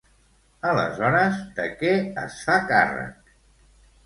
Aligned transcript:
Aleshores, 0.69 1.37
de 1.59 1.67
què 1.83 1.93
es 2.23 2.39
fa 2.47 2.57
càrrec? 2.73 3.31